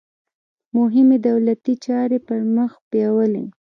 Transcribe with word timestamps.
مهمې 0.75 1.17
دولتي 1.27 1.73
چارې 1.85 2.17
پرمخ 2.27 2.71
بیولې. 2.89 3.45